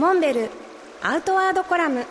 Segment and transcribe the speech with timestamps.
[0.00, 0.48] モンベル
[1.02, 2.06] アウトワードコラム。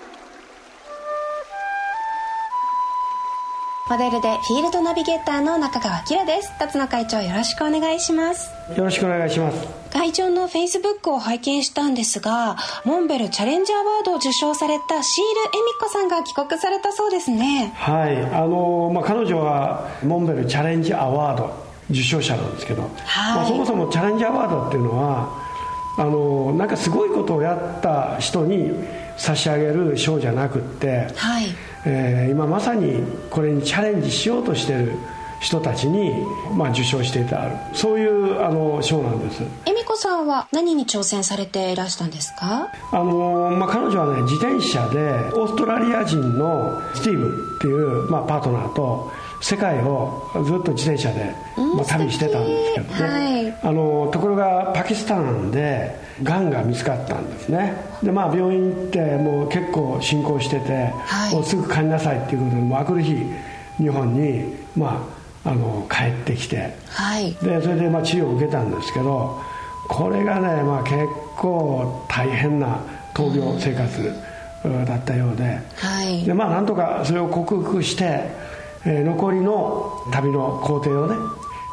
[3.90, 6.55] モデルでフィールドナビゲーターの中川きらです。
[6.60, 8.52] 辰野会長よろしくお願いします。
[8.78, 9.67] よろしくお願いします。
[9.91, 17.73] 会長のフェイスブックを拝見したんですがモンベルチャレンジアワードを受賞されたシール恵美子さんが帰国されたそうですね。
[17.75, 18.23] はい。
[18.23, 21.51] あの、まあ、彼女はモンベルチャレンジアワード
[21.89, 22.91] 受賞者なんですけど、はい。
[23.37, 25.48] まあ、そもそもチャレンジアワードっていうのは
[26.00, 28.71] あのなんかすごいことをやった人に
[29.17, 31.48] 差し上げる賞じゃなくって、はい。
[31.85, 34.94] えー、今まさにこれにチャレンジしようとしてる
[35.41, 36.12] 人たちに、
[36.53, 39.44] まあ、受賞していたそういうあの賞なんです。
[39.66, 42.70] 恵美子さんは何に挑戦されていらしたんですか？
[42.91, 45.00] あの、まあ、彼女はね自転車で
[45.38, 49.11] オーストラリア人のスティーブっていう、まあ、パートナーと
[49.41, 53.09] 世界をずっと自転車で、まあ、旅してたんですけど。
[53.09, 57.73] ね、はい、あのところがパキスタンでがんが見つかったんですね。
[58.03, 63.16] でまあ病院行ってもう結構進行してて、はい、もうすぐ帰りなさいっていうことでもうあくる日
[63.77, 65.05] 日本にま
[65.45, 69.42] ああの帰ってきて、はい、でそれでまあ治療を受けたんですけど
[69.88, 72.80] これがね、まあ、結構大変な
[73.16, 74.14] 闘病生活
[74.86, 78.30] だったようで,、はい、でまあなんとかそれを克服して
[78.85, 81.16] えー、残りの旅の工程をね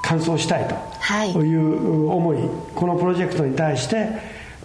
[0.03, 0.77] 完走したいと。
[1.25, 1.33] い。
[1.33, 4.09] う思い、はい、このプロジェクトに対して、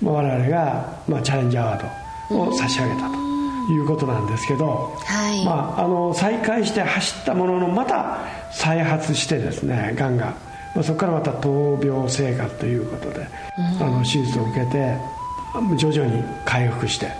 [0.02, 1.92] まあ、我々が、まあ、チャレンジアワー
[2.30, 3.32] ドを差し上げたと。
[3.70, 8.20] いうことなんですけど、はい、まあ、あの再開して走ったもののまた
[8.52, 10.36] 再発してですねがんが、
[10.76, 13.28] まあ、そこからまた闘病生活ということで、
[13.80, 14.98] あの手術を受けて
[15.78, 17.12] 徐々に回復して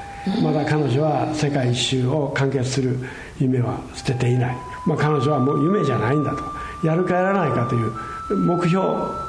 [0.44, 2.98] まだ彼女は世界一周を完結する
[3.40, 4.56] 夢は捨てていない。
[4.86, 6.44] まあ、彼女はもう夢じゃないんだと。
[6.84, 7.92] やるかやらないかという
[8.36, 8.84] 目標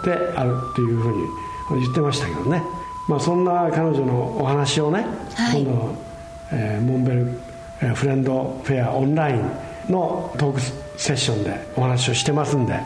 [0.05, 2.63] であるというふうに言ってましたけどね、
[3.09, 5.95] まあ、そんな彼女のお話をね、はい、今度、
[6.53, 7.41] えー、モンベル、
[7.83, 10.61] えー、フレンドフェアオンラインのトーク
[10.97, 12.75] セッションでお話をしてますんで。
[12.75, 12.83] あ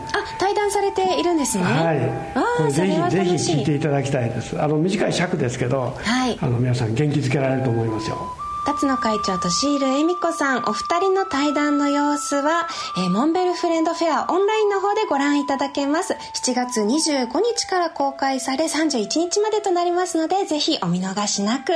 [0.67, 1.63] 対談されているんですね。
[1.63, 2.71] はい。
[2.71, 4.61] ぜひぜひ聞いていただきたいです。
[4.61, 8.17] あの短い尺ですけど、はい、あの皆さん元気づけられると思いますよ。
[8.65, 10.63] 辰野会長とシール恵美子さん。
[10.67, 12.67] お二人の対談の様子は、
[12.97, 16.13] えー、モンベルフレンドフェアオンラインの方でご覧いただけます。
[16.13, 21.71] 7月25日から公開され31日までとなりますのでぜひお見逃しなく。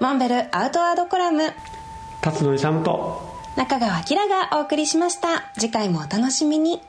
[0.00, 1.52] モンベルアウトワードコラム。
[2.20, 3.30] 辰野勇と。
[3.56, 5.50] 中川明がお送りしました。
[5.54, 6.82] 次回もお楽しみに